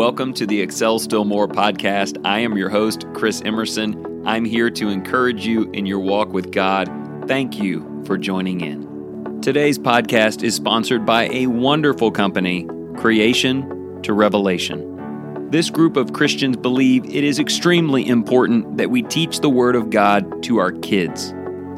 [0.00, 2.18] Welcome to the Excel Still More podcast.
[2.24, 4.26] I am your host, Chris Emerson.
[4.26, 6.88] I'm here to encourage you in your walk with God.
[7.28, 9.42] Thank you for joining in.
[9.42, 12.66] Today's podcast is sponsored by a wonderful company,
[12.96, 15.50] Creation to Revelation.
[15.50, 19.90] This group of Christians believe it is extremely important that we teach the Word of
[19.90, 21.34] God to our kids.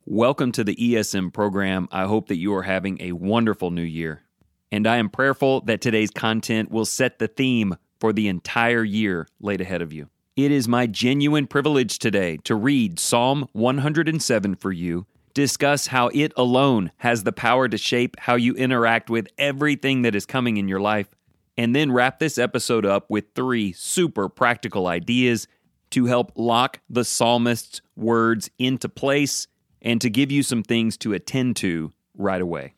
[0.05, 1.89] Welcome to the ESM program.
[1.91, 4.25] I hope that you are having a wonderful new year.
[4.70, 9.27] And I am prayerful that today's content will set the theme for the entire year
[9.41, 10.11] laid ahead of you.
[10.34, 16.33] It is my genuine privilege today to read Psalm 107 for you, discuss how it
[16.38, 20.69] alone has the power to shape how you interact with everything that is coming in
[20.69, 21.14] your life,
[21.58, 25.48] and then wrap this episode up with three super practical ideas
[25.91, 29.48] to help lock the psalmist's words into place
[29.83, 32.72] and to give you some things to attend to right away.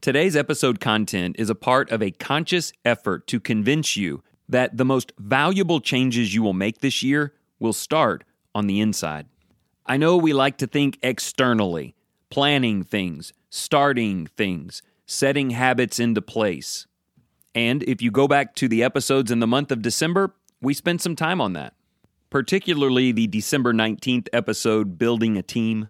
[0.00, 4.84] Today's episode content is a part of a conscious effort to convince you that the
[4.84, 9.26] most valuable changes you will make this year will start on the inside.
[9.86, 11.94] I know we like to think externally,
[12.30, 16.86] planning things, starting things, setting habits into place.
[17.54, 21.00] And if you go back to the episodes in the month of December, we spent
[21.00, 21.74] some time on that,
[22.28, 25.88] particularly the December 19th episode, Building a Team.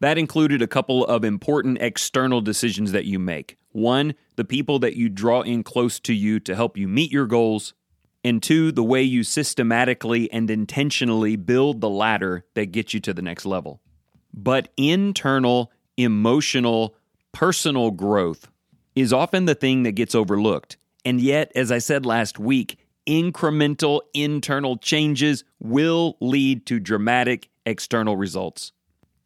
[0.00, 3.56] That included a couple of important external decisions that you make.
[3.70, 7.26] One, the people that you draw in close to you to help you meet your
[7.26, 7.72] goals
[8.24, 13.12] and two, the way you systematically and intentionally build the ladder that gets you to
[13.12, 13.80] the next level.
[14.32, 16.96] But internal, emotional,
[17.32, 18.48] personal growth
[18.96, 20.78] is often the thing that gets overlooked.
[21.04, 28.16] And yet, as I said last week, incremental internal changes will lead to dramatic external
[28.16, 28.72] results.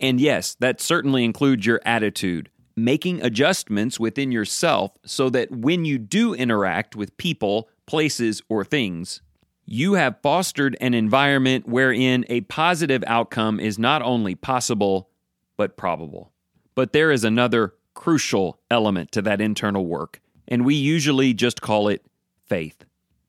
[0.00, 5.98] And yes, that certainly includes your attitude, making adjustments within yourself so that when you
[5.98, 9.22] do interact with people places, or things,
[9.64, 15.08] you have fostered an environment wherein a positive outcome is not only possible,
[15.56, 16.30] but probable.
[16.74, 21.88] But there is another crucial element to that internal work, and we usually just call
[21.88, 22.04] it
[22.46, 22.84] faith.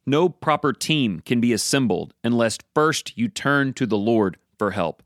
[0.05, 5.01] No proper team can be assembled unless first you turn to the Lord for help.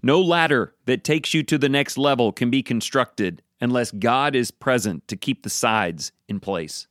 [0.00, 4.52] No ladder that takes you to the next level can be constructed unless God is
[4.52, 6.86] present to keep the sides in place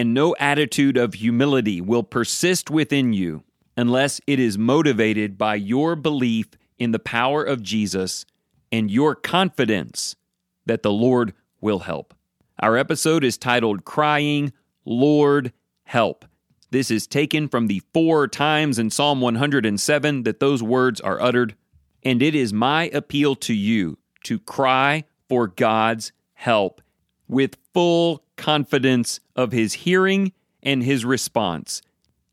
[0.00, 3.44] and no attitude of humility will persist within you
[3.76, 6.46] unless it is motivated by your belief
[6.78, 8.24] in the power of Jesus
[8.72, 10.16] and your confidence
[10.64, 12.14] that the Lord will help.
[12.60, 14.54] Our episode is titled Crying,
[14.86, 15.52] Lord,
[15.82, 16.24] Help.
[16.70, 21.56] This is taken from the four times in Psalm 107 that those words are uttered,
[22.02, 26.80] and it is my appeal to you to cry for God's help
[27.28, 31.82] with full confidence of his hearing and his response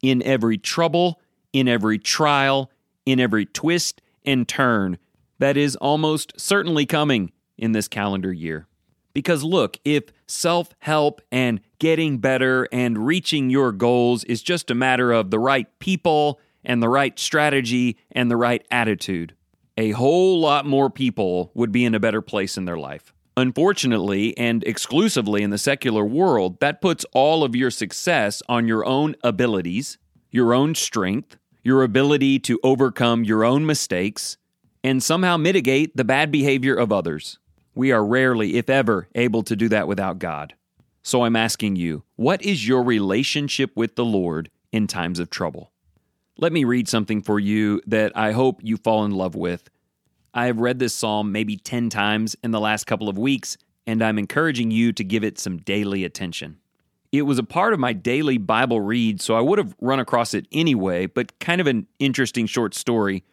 [0.02, 1.20] in every trouble,
[1.54, 2.70] in every trial,
[3.06, 4.98] in every twist and turn
[5.40, 8.68] that is almost certainly coming in this calendar year.
[9.14, 14.76] Because look, if self help and getting better and reaching your goals is just a
[14.76, 19.34] matter of the right people and the right strategy and the right attitude,
[19.78, 23.14] a whole lot more people would be in a better place in their life.
[23.38, 28.84] Unfortunately, and exclusively in the secular world, that puts all of your success on your
[28.84, 30.00] own abilities,
[30.32, 34.38] your own strength, your ability to overcome your own mistakes,
[34.84, 37.38] and somehow mitigate the bad behavior of others.
[37.76, 40.56] We are rarely, if ever, able to do that without God.
[41.04, 45.72] So I'm asking you, what is your relationship with the Lord in times of trouble?
[46.40, 49.70] Let me read something for you that I hope you fall in love with
[50.38, 53.58] I have read this psalm maybe 10 times in the last couple of weeks,
[53.88, 56.60] and I'm encouraging you to give it some daily attention.
[57.12, 60.36] It was a part of my daily Bible read, so I would have run across
[60.36, 63.24] it anyway, but kind of an interesting short story.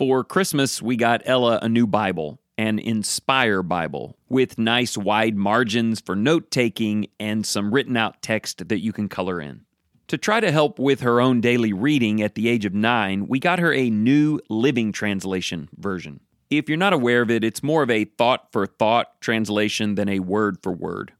[0.00, 6.00] For Christmas, we got Ella a new Bible, an Inspire Bible, with nice wide margins
[6.00, 9.60] for note taking and some written out text that you can color in.
[10.08, 13.38] To try to help with her own daily reading at the age of nine, we
[13.38, 16.18] got her a new Living Translation version.
[16.58, 20.10] If you're not aware of it, it's more of a thought for thought translation than
[20.10, 21.12] a word for word.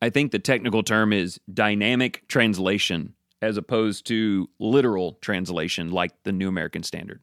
[0.00, 6.30] I think the technical term is dynamic translation as opposed to literal translation like the
[6.30, 7.20] New American Standard.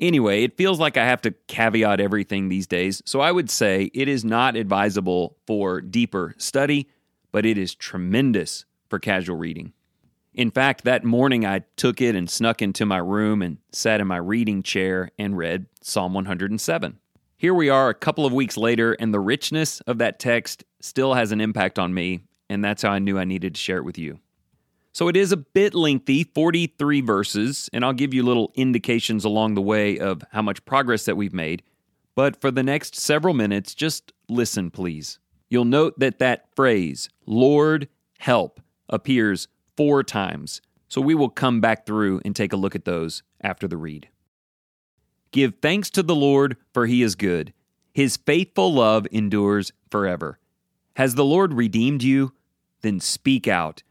[0.00, 3.90] Anyway, it feels like I have to caveat everything these days, so I would say
[3.92, 6.88] it is not advisable for deeper study,
[7.30, 9.74] but it is tremendous for casual reading.
[10.36, 14.06] In fact, that morning I took it and snuck into my room and sat in
[14.06, 16.98] my reading chair and read Psalm 107.
[17.38, 21.14] Here we are a couple of weeks later, and the richness of that text still
[21.14, 23.84] has an impact on me, and that's how I knew I needed to share it
[23.86, 24.20] with you.
[24.92, 29.54] So it is a bit lengthy, 43 verses, and I'll give you little indications along
[29.54, 31.62] the way of how much progress that we've made.
[32.14, 35.18] But for the next several minutes, just listen, please.
[35.48, 37.88] You'll note that that phrase, Lord,
[38.18, 38.60] help,
[38.90, 40.60] appears four times.
[40.88, 44.08] So we will come back through and take a look at those after the read.
[45.32, 47.52] Give thanks to the Lord, for he is good.
[47.92, 50.38] His faithful love endures forever.
[50.96, 52.32] Has the Lord redeemed you?
[52.82, 53.82] Then speak out.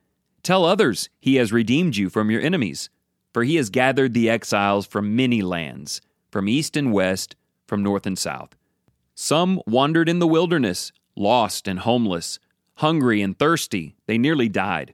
[0.41, 2.89] Tell others he has redeemed you from your enemies,
[3.33, 7.35] for he has gathered the exiles from many lands, from east and west,
[7.67, 8.55] from north and south.
[9.15, 12.39] Some wandered in the wilderness, lost and homeless,
[12.75, 13.95] hungry and thirsty.
[14.05, 14.93] They nearly died.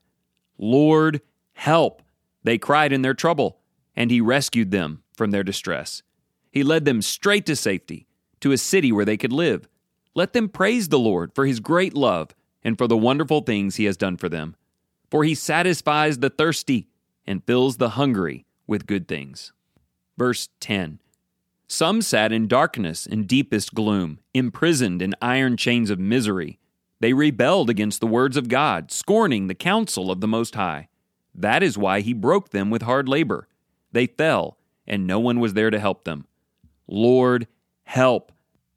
[0.61, 1.21] Lord,
[1.53, 2.03] help!
[2.43, 3.59] They cried in their trouble,
[3.95, 6.03] and he rescued them from their distress.
[6.51, 8.07] He led them straight to safety,
[8.41, 9.67] to a city where they could live.
[10.13, 13.85] Let them praise the Lord for his great love and for the wonderful things he
[13.85, 14.55] has done for them.
[15.09, 16.87] For he satisfies the thirsty
[17.25, 19.53] and fills the hungry with good things.
[20.17, 20.99] Verse 10
[21.67, 26.59] Some sat in darkness and deepest gloom, imprisoned in iron chains of misery.
[27.01, 30.87] They rebelled against the words of God, scorning the counsel of the Most High.
[31.33, 33.47] That is why he broke them with hard labor.
[33.91, 36.27] They fell, and no one was there to help them.
[36.87, 37.47] Lord,
[37.85, 38.31] help.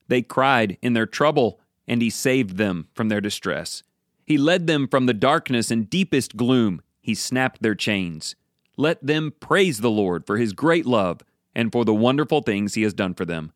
[0.09, 3.83] They cried in their trouble, and he saved them from their distress.
[4.25, 6.81] He led them from the darkness and deepest gloom.
[7.03, 8.37] He snapped their chains.
[8.79, 11.21] Let them praise the Lord for his great love
[11.55, 13.53] and for the wonderful things he has done for them.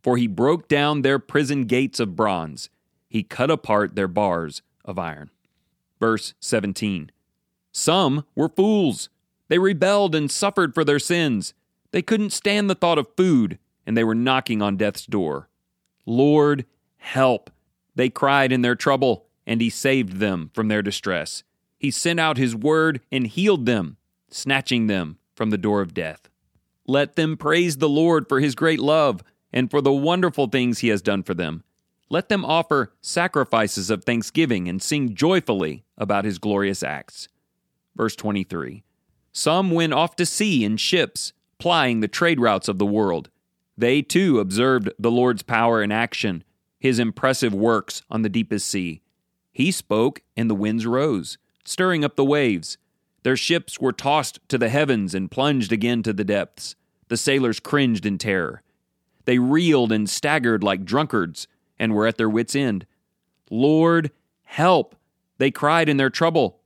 [0.00, 2.70] For he broke down their prison gates of bronze,
[3.12, 5.28] he cut apart their bars of iron.
[6.00, 7.10] Verse 17
[7.70, 9.10] Some were fools.
[9.48, 11.52] They rebelled and suffered for their sins.
[11.90, 15.50] They couldn't stand the thought of food and they were knocking on death's door.
[16.06, 16.64] Lord,
[16.96, 17.50] help!
[17.94, 21.42] They cried in their trouble, and he saved them from their distress.
[21.78, 23.98] He sent out his word and healed them,
[24.30, 26.30] snatching them from the door of death.
[26.86, 29.22] Let them praise the Lord for his great love
[29.52, 31.62] and for the wonderful things he has done for them.
[32.12, 37.26] Let them offer sacrifices of thanksgiving and sing joyfully about his glorious acts.
[37.96, 38.84] Verse 23
[39.32, 43.30] Some went off to sea in ships, plying the trade routes of the world.
[43.78, 46.44] They too observed the Lord's power in action,
[46.78, 49.00] his impressive works on the deepest sea.
[49.50, 52.76] He spoke, and the winds rose, stirring up the waves.
[53.22, 56.76] Their ships were tossed to the heavens and plunged again to the depths.
[57.08, 58.60] The sailors cringed in terror.
[59.24, 61.46] They reeled and staggered like drunkards
[61.82, 62.86] and were at their wits' end.
[63.50, 64.12] Lord,
[64.44, 64.94] help!
[65.38, 66.60] They cried in their trouble,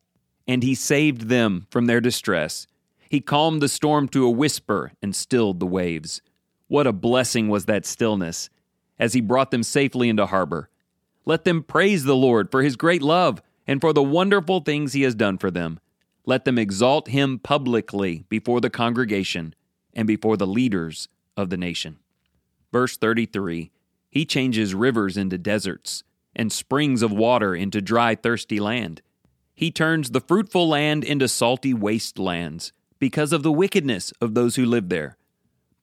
[0.47, 2.67] and he saved them from their distress.
[3.09, 6.21] He calmed the storm to a whisper and stilled the waves.
[6.69, 8.51] What a blessing was that stillness
[8.99, 10.69] as he brought them safely into harbor.
[11.25, 15.01] Let them praise the Lord for his great love and for the wonderful things he
[15.03, 15.81] has done for them.
[16.27, 19.55] Let them exalt him publicly before the congregation
[19.95, 21.09] and before the leaders
[21.39, 22.01] of the nation.
[22.71, 23.71] Verse 33
[24.17, 26.03] He changes rivers into deserts
[26.35, 29.03] and springs of water into dry, thirsty land.
[29.55, 34.65] He turns the fruitful land into salty wastelands because of the wickedness of those who
[34.65, 35.19] live there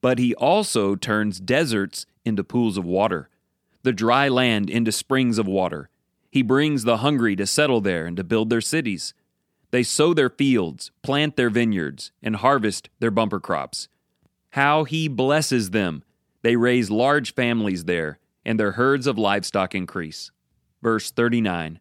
[0.04, 3.30] but he also turns deserts into pools of water,
[3.84, 5.88] the dry land into springs of water.
[6.30, 9.14] He brings the hungry to settle there and to build their cities.
[9.70, 13.88] They sow their fields, plant their vineyards, and harvest their bumper crops.
[14.50, 16.04] How he blesses them!
[16.42, 20.30] They raise large families there, and their herds of livestock increase.
[20.82, 21.80] Verse 39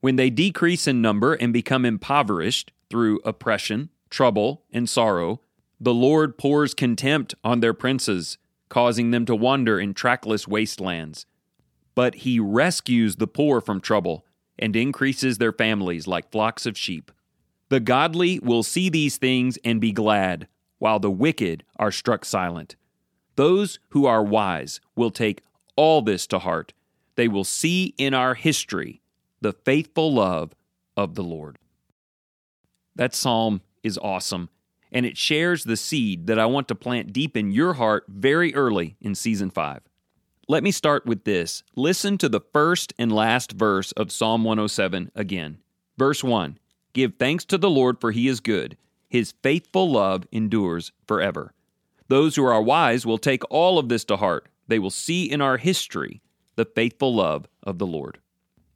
[0.00, 5.40] When they decrease in number and become impoverished through oppression, trouble, and sorrow,
[5.80, 8.38] the Lord pours contempt on their princes,
[8.68, 11.26] causing them to wander in trackless wastelands.
[11.94, 14.24] But he rescues the poor from trouble
[14.58, 17.10] and increases their families like flocks of sheep.
[17.70, 22.76] The godly will see these things and be glad, while the wicked are struck silent.
[23.36, 25.42] Those who are wise will take
[25.80, 26.74] all this to heart.
[27.16, 29.00] They will see in our history
[29.40, 30.52] the faithful love
[30.94, 31.56] of the Lord.
[32.96, 34.50] That psalm is awesome
[34.92, 38.54] and it shares the seed that I want to plant deep in your heart very
[38.54, 39.80] early in season 5.
[40.48, 41.62] Let me start with this.
[41.74, 45.60] Listen to the first and last verse of Psalm 107 again.
[45.96, 46.58] Verse 1
[46.92, 48.76] Give thanks to the Lord, for he is good.
[49.08, 51.54] His faithful love endures forever.
[52.08, 54.46] Those who are wise will take all of this to heart.
[54.70, 56.22] They will see in our history
[56.54, 58.20] the faithful love of the Lord.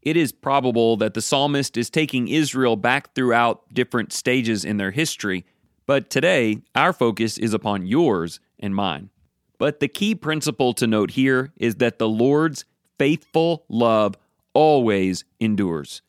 [0.03, 4.91] It is probable that the psalmist is taking Israel back throughout different stages in their
[4.91, 5.47] history,
[5.87, 9.11] but today our focus is upon yours and mine.
[9.57, 12.65] But the key principle to note here is that the Lord's
[12.99, 14.17] faithful love
[14.53, 16.03] always endures.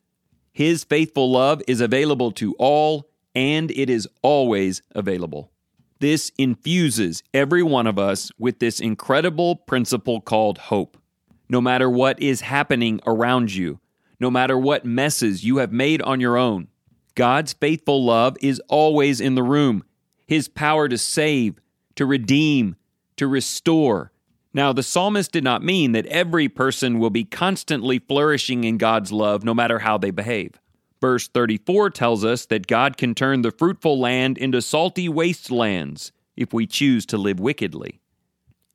[0.52, 5.52] His faithful love is available to all, and it is always available.
[5.98, 10.98] This infuses every one of us with this incredible principle called hope.
[11.48, 13.80] No matter what is happening around you,
[14.20, 16.68] no matter what messes you have made on your own,
[17.14, 19.84] God's faithful love is always in the room.
[20.26, 21.54] His power to save,
[21.94, 22.76] to redeem,
[23.16, 24.12] to restore.
[24.52, 29.12] Now, the psalmist did not mean that every person will be constantly flourishing in God's
[29.12, 30.52] love no matter how they behave.
[31.06, 36.52] Verse 34 tells us that God can turn the fruitful land into salty wastelands if
[36.52, 38.00] we choose to live wickedly.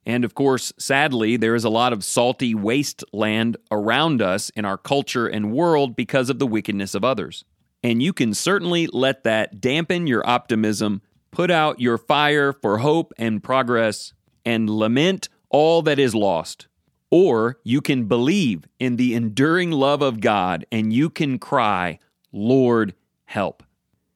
[0.06, 4.78] And of course, sadly, there is a lot of salty wasteland around us in our
[4.78, 7.44] culture and world because of the wickedness of others.
[7.84, 13.12] And you can certainly let that dampen your optimism, put out your fire for hope
[13.18, 14.14] and progress,
[14.46, 16.70] and lament all that is lost.
[17.10, 22.00] Or you can believe in the enduring love of God and you can cry,
[22.32, 22.94] Lord,
[23.26, 23.64] help.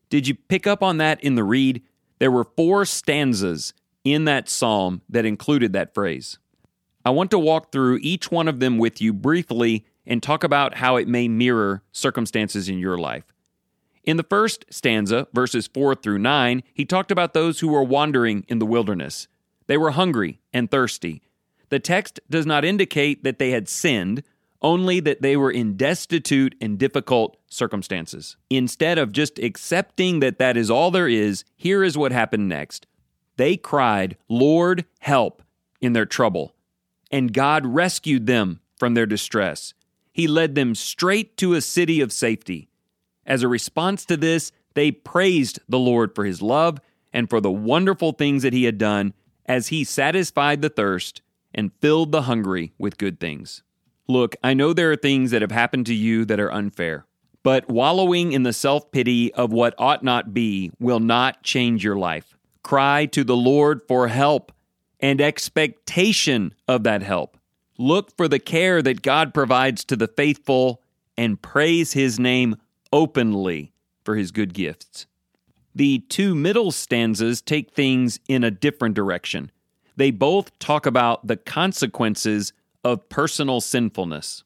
[0.09, 1.81] Did you pick up on that in the read?
[2.19, 6.37] There were four stanzas in that psalm that included that phrase.
[7.03, 10.75] I want to walk through each one of them with you briefly and talk about
[10.75, 13.25] how it may mirror circumstances in your life.
[14.03, 18.45] In the first stanza, verses 4 through 9, he talked about those who were wandering
[18.47, 19.27] in the wilderness.
[19.67, 21.23] They were hungry and thirsty.
[21.69, 24.23] The text does not indicate that they had sinned,
[24.61, 28.37] only that they were in destitute and difficult circumstances.
[28.49, 32.87] Instead of just accepting that that is all there is, here is what happened next.
[33.37, 35.43] They cried, Lord, help,
[35.81, 36.55] in their trouble,
[37.11, 39.73] and God rescued them from their distress.
[40.11, 42.69] He led them straight to a city of safety.
[43.25, 46.79] As a response to this, they praised the Lord for his love
[47.13, 49.13] and for the wonderful things that he had done
[49.45, 51.21] as he satisfied the thirst
[51.53, 53.63] and filled the hungry with good things.
[54.07, 57.05] Look, I know there are things that have happened to you that are unfair,
[57.43, 61.95] but wallowing in the self pity of what ought not be will not change your
[61.95, 62.35] life.
[62.63, 64.51] Cry to the Lord for help
[64.99, 67.37] and expectation of that help.
[67.77, 70.81] Look for the care that God provides to the faithful
[71.17, 72.55] and praise his name
[72.93, 75.07] openly for his good gifts.
[75.73, 79.51] The two middle stanzas take things in a different direction.
[79.97, 82.53] They both talk about the consequences
[82.85, 84.43] of personal sinfulness.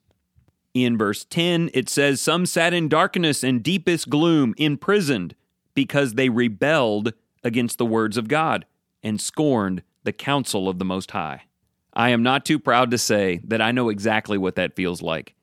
[0.74, 5.36] In verse 10, it says, Some sat in darkness and deepest gloom, imprisoned,
[5.76, 8.66] because they rebelled against the words of God
[9.04, 11.44] and scorned the counsel of the Most High.
[11.94, 15.36] I am not too proud to say that I know exactly what that feels like.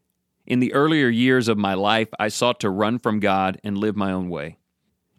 [0.47, 3.97] In the earlier years of my life, I sought to run from God and live
[3.97, 4.57] my own way.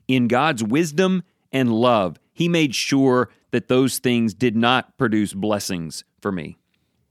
[0.08, 6.04] In God's wisdom and love, He made sure that those things did not produce blessings
[6.22, 6.58] for me.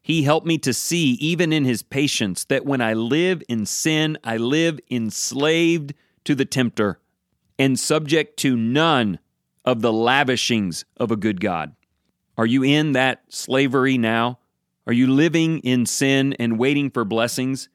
[0.07, 4.17] He helped me to see, even in His patience, that when I live in sin,
[4.23, 7.01] I live enslaved to the tempter
[7.59, 9.19] and subject to none
[9.65, 11.75] of the lavishings of a good God.
[12.39, 14.39] Are you in that slavery now?
[14.87, 17.69] Are you living in sin and waiting for blessings?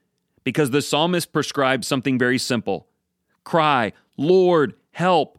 [0.46, 2.88] Because the psalmist prescribes something very simple
[3.44, 5.38] cry, Lord, help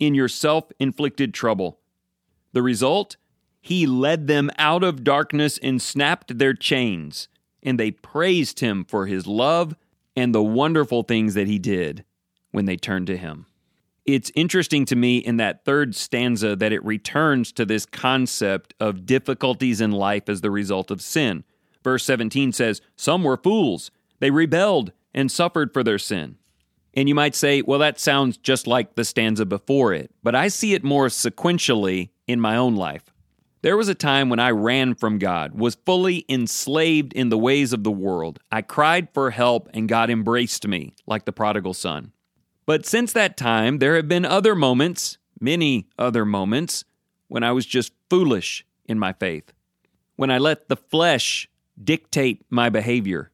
[0.00, 1.78] in your self inflicted trouble.
[2.52, 3.16] The result?
[3.62, 7.28] He led them out of darkness and snapped their chains,
[7.62, 9.76] and they praised him for his love
[10.16, 12.04] and the wonderful things that he did
[12.50, 13.46] when they turned to him.
[14.04, 19.06] It's interesting to me in that third stanza that it returns to this concept of
[19.06, 21.44] difficulties in life as the result of sin.
[21.84, 26.36] Verse 17 says, Some were fools, they rebelled and suffered for their sin.
[26.94, 30.48] And you might say, well, that sounds just like the stanza before it, but I
[30.48, 33.11] see it more sequentially in my own life.
[33.62, 37.72] There was a time when I ran from God, was fully enslaved in the ways
[37.72, 38.40] of the world.
[38.50, 42.10] I cried for help, and God embraced me like the prodigal son.
[42.66, 46.84] But since that time, there have been other moments, many other moments,
[47.28, 49.52] when I was just foolish in my faith,
[50.16, 51.48] when I let the flesh
[51.82, 53.30] dictate my behavior,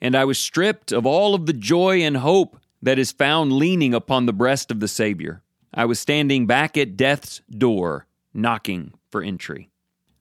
[0.00, 3.94] and I was stripped of all of the joy and hope that is found leaning
[3.94, 5.42] upon the breast of the Savior.
[5.74, 9.70] I was standing back at death's door, knocking for entry.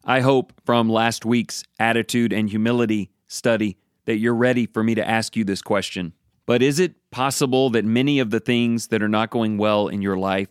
[0.03, 5.07] I hope from last week's attitude and humility study that you're ready for me to
[5.07, 6.13] ask you this question.
[6.45, 10.01] But is it possible that many of the things that are not going well in
[10.01, 10.49] your life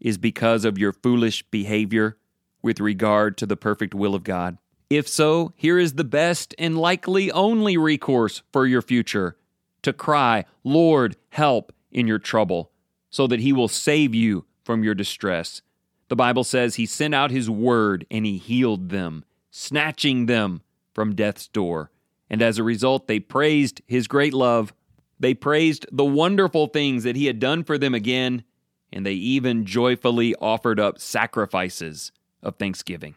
[0.00, 2.16] is because of your foolish behavior
[2.62, 4.58] with regard to the perfect will of God?
[4.88, 9.36] If so, here is the best and likely only recourse for your future
[9.82, 12.70] to cry, Lord, help in your trouble,
[13.10, 15.62] so that he will save you from your distress.
[16.12, 20.60] The Bible says he sent out his word and he healed them, snatching them
[20.92, 21.90] from death's door.
[22.28, 24.74] And as a result, they praised his great love.
[25.18, 28.44] They praised the wonderful things that he had done for them again,
[28.92, 33.14] and they even joyfully offered up sacrifices of thanksgiving.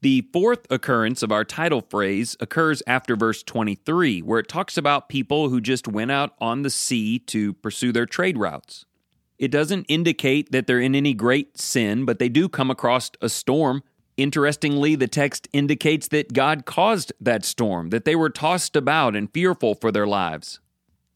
[0.00, 5.08] The fourth occurrence of our title phrase occurs after verse 23, where it talks about
[5.08, 8.86] people who just went out on the sea to pursue their trade routes.
[9.38, 13.28] It doesn't indicate that they're in any great sin, but they do come across a
[13.28, 13.82] storm.
[14.16, 19.32] Interestingly, the text indicates that God caused that storm, that they were tossed about and
[19.32, 20.58] fearful for their lives.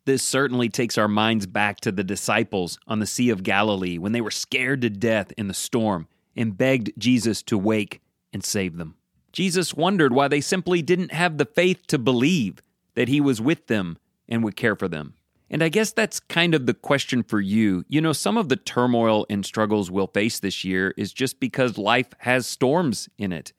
[0.05, 4.12] This certainly takes our minds back to the disciples on the Sea of Galilee when
[4.12, 8.00] they were scared to death in the storm and begged Jesus to wake
[8.33, 8.95] and save them.
[9.33, 12.61] Jesus wondered why they simply didn't have the faith to believe
[12.95, 13.97] that he was with them
[14.29, 15.14] and would care for them.
[15.52, 17.85] And I guess that's kind of the question for you.
[17.87, 21.76] You know, some of the turmoil and struggles we'll face this year is just because
[21.76, 23.52] life has storms in it.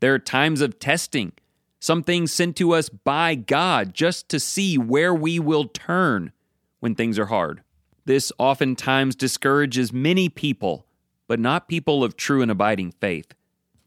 [0.00, 1.32] There are times of testing,
[1.80, 6.32] some things sent to us by God just to see where we will turn
[6.80, 7.62] when things are hard.
[8.06, 10.86] This oftentimes discourages many people,
[11.28, 13.34] but not people of true and abiding faith.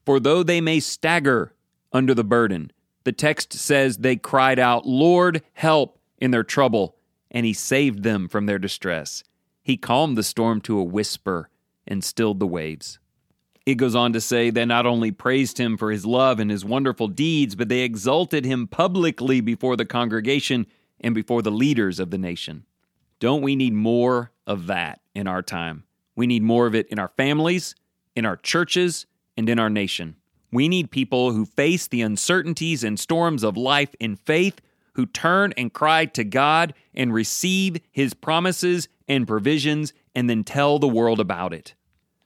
[0.05, 1.53] For though they may stagger
[1.91, 2.71] under the burden,
[3.03, 6.96] the text says they cried out, Lord, help in their trouble,
[7.31, 9.23] and he saved them from their distress.
[9.63, 11.49] He calmed the storm to a whisper
[11.85, 12.99] and stilled the waves.
[13.65, 16.63] It goes on to say they not only praised him for his love and his
[16.63, 20.67] wonderful deeds, but they exalted him publicly before the congregation
[21.01, 22.65] and before the leaders of the nation.
[23.19, 25.83] Don't we need more of that in our time?
[26.15, 27.75] We need more of it in our families,
[28.15, 29.05] in our churches,
[29.35, 30.15] and in our nation.
[30.51, 34.61] We need people who face the uncertainties and storms of life in faith,
[34.97, 40.77] who turn and cry to God and receive His promises and provisions and then tell
[40.77, 41.73] the world about it.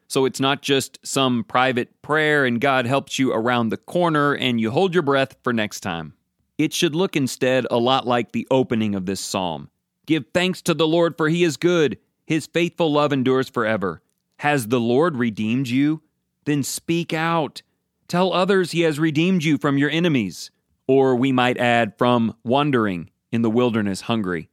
[0.08, 4.60] So it's not just some private prayer and God helps you around the corner and
[4.60, 6.16] you hold your breath for next time.
[6.58, 9.70] It should look instead a lot like the opening of this psalm.
[10.08, 12.00] Give thanks to the Lord, for he is good.
[12.26, 14.02] His faithful love endures forever.
[14.40, 16.02] Has the Lord redeemed you?
[16.46, 17.62] then speak out.
[18.08, 20.52] Tell others he has redeemed you from your enemies.
[20.92, 24.50] Or we might add, from wandering in the wilderness hungry,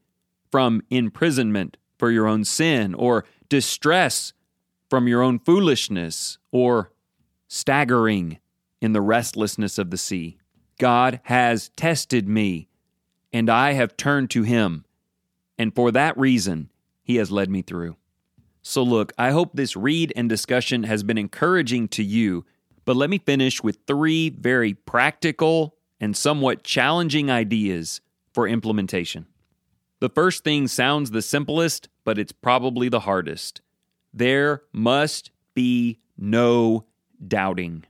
[0.53, 4.33] from imprisonment for your own sin, or distress
[4.89, 6.93] from your own foolishness, or
[7.49, 8.39] staggering
[8.81, 10.39] in the restlessness of the sea.
[10.79, 12.69] God has tested me,
[13.33, 14.85] and I have turned to him,
[15.59, 16.71] and for that reason
[17.03, 17.97] he has led me through.
[18.63, 22.45] So, look, I hope this read and discussion has been encouraging to you,
[22.85, 28.01] but let me finish with three very practical and somewhat challenging ideas
[28.33, 29.27] for implementation.
[30.01, 33.61] The first thing sounds the simplest, but it's probably the hardest.
[34.13, 36.85] There must be no
[37.27, 37.85] doubting.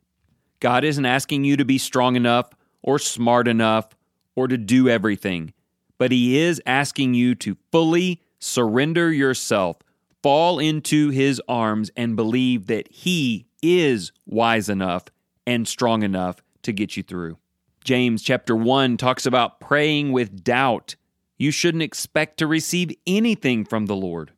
[0.60, 2.50] God isn't asking you to be strong enough
[2.82, 3.90] or smart enough
[4.34, 5.52] or to do everything,
[5.98, 9.78] but He is asking you to fully surrender yourself
[10.22, 15.04] fall into his arms and believe that he is wise enough
[15.46, 17.38] and strong enough to get you through.
[17.88, 20.94] James chapter 1 talks about praying with doubt.
[21.38, 24.32] You shouldn't expect to receive anything from the Lord.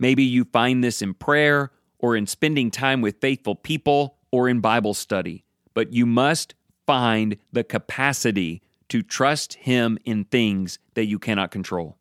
[0.00, 4.58] Maybe you find this in prayer or in spending time with faithful people or in
[4.58, 11.20] Bible study, but you must find the capacity to trust Him in things that you
[11.20, 11.98] cannot control.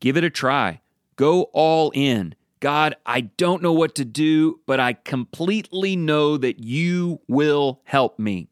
[0.00, 0.80] Give it a try.
[1.16, 6.60] Go all in God, I don't know what to do, but I completely know that
[6.60, 8.48] you will help me.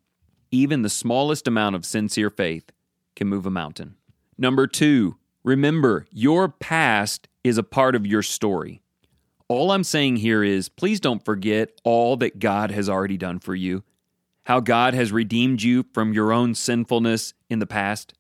[0.55, 2.71] Even the smallest amount of sincere faith
[3.17, 3.97] can move a mountain.
[4.37, 8.83] Number two, remember your past is a part of your story.
[9.49, 13.55] All I'm saying here is please don't forget all that God has already done for
[13.55, 13.83] you,
[14.45, 18.13] how God has redeemed you from your own sinfulness in the past,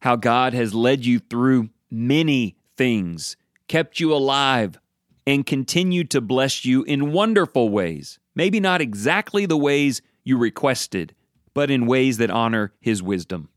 [0.00, 3.36] how God has led you through many things,
[3.68, 4.78] kept you alive,
[5.26, 8.18] and continued to bless you in wonderful ways.
[8.34, 11.14] Maybe not exactly the ways you requested,
[11.56, 13.48] but in ways that honor His wisdom.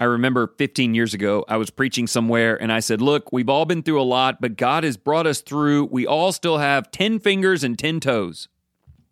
[0.00, 3.66] I remember 15 years ago, I was preaching somewhere and I said, Look, we've all
[3.66, 5.84] been through a lot, but God has brought us through.
[5.92, 8.48] We all still have 10 fingers and 10 toes.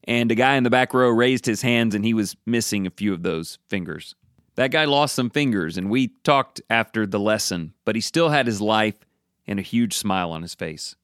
[0.05, 2.90] And a guy in the back row raised his hands and he was missing a
[2.90, 4.14] few of those fingers.
[4.55, 8.47] That guy lost some fingers and we talked after the lesson, but he still had
[8.47, 8.97] his life
[9.47, 10.97] and a huge smile on his face.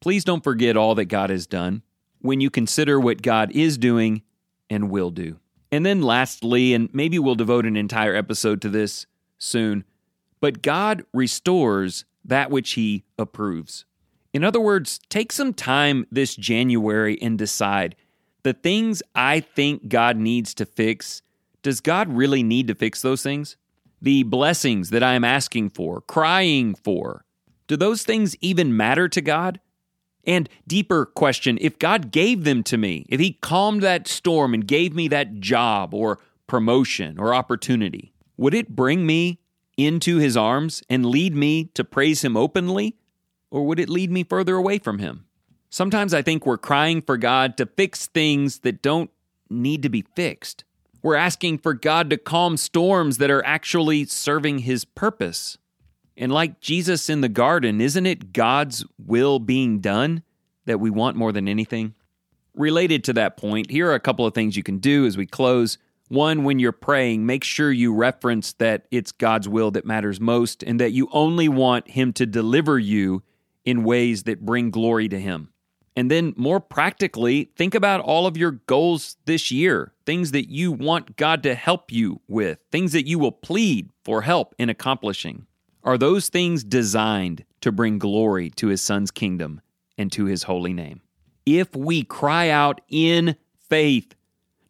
[0.00, 1.82] Please don't forget all that God has done
[2.20, 4.20] when you consider what God is doing
[4.68, 5.38] and will do.
[5.72, 9.06] And then lastly, and maybe we'll devote an entire episode to this
[9.38, 9.84] soon,
[10.40, 13.84] but God restores that which He approves.
[14.32, 17.96] In other words, take some time this January and decide
[18.42, 21.22] the things I think God needs to fix,
[21.62, 23.56] does God really need to fix those things?
[24.02, 27.24] The blessings that I am asking for, crying for,
[27.66, 29.60] do those things even matter to God?
[30.26, 34.66] And deeper question if God gave them to me, if He calmed that storm and
[34.66, 39.40] gave me that job or promotion or opportunity, would it bring me
[39.76, 42.96] into His arms and lead me to praise Him openly?
[43.50, 45.26] Or would it lead me further away from Him?
[45.70, 49.10] Sometimes I think we're crying for God to fix things that don't
[49.50, 50.64] need to be fixed.
[51.02, 55.58] We're asking for God to calm storms that are actually serving His purpose.
[56.16, 60.22] And like Jesus in the garden, isn't it God's will being done
[60.64, 61.94] that we want more than anything?
[62.54, 65.26] Related to that point, here are a couple of things you can do as we
[65.26, 65.76] close.
[66.08, 70.62] One, when you're praying, make sure you reference that it's God's will that matters most
[70.62, 73.22] and that you only want Him to deliver you
[73.64, 75.48] in ways that bring glory to Him.
[75.96, 80.72] And then, more practically, think about all of your goals this year, things that you
[80.72, 85.46] want God to help you with, things that you will plead for help in accomplishing.
[85.84, 89.60] Are those things designed to bring glory to His Son's kingdom
[89.98, 91.02] and to His holy name?
[91.44, 93.36] If we cry out in
[93.68, 94.14] faith,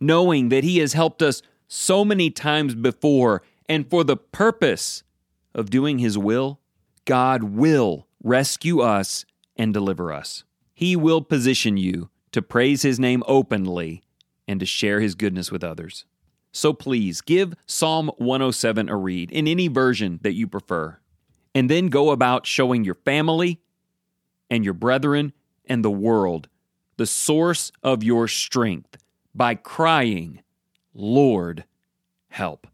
[0.01, 5.05] knowing that He has helped us so many times before and for the purpose
[5.55, 6.59] of doing His will,
[7.05, 9.25] God will rescue us
[9.57, 10.43] and deliver us.
[10.75, 14.03] He will position you to praise His name openly
[14.49, 16.07] and to share His goodness with others.
[16.51, 20.99] So please give Psalm 107 a read in any version that you prefer,
[21.55, 23.61] and then go about showing your family
[24.51, 25.33] and your brethren
[25.67, 26.49] and the world
[26.97, 28.97] the source of your strength
[29.35, 30.41] by crying,
[30.95, 31.65] Lord,
[32.29, 32.67] help.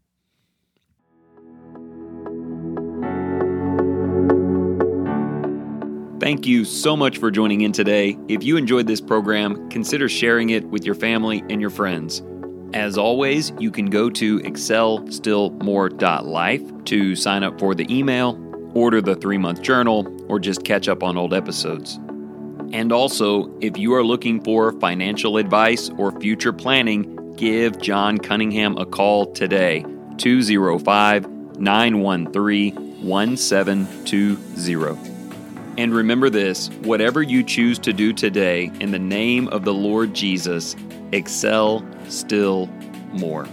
[6.19, 8.15] Thank you so much for joining in today.
[8.27, 12.21] If you enjoyed this program, consider sharing it with your family and your friends.
[12.75, 19.15] As always, you can go to excelstillmore.life to sign up for the email, order the
[19.15, 21.99] three month journal, or just catch up on old episodes.
[22.73, 28.77] And also, if you are looking for financial advice or future planning, give John Cunningham
[28.77, 29.85] a call today
[30.17, 35.11] 205 913 1720.
[35.77, 40.13] And remember this whatever you choose to do today, in the name of the Lord
[40.13, 40.75] Jesus,
[41.11, 42.67] excel still
[43.13, 43.47] more.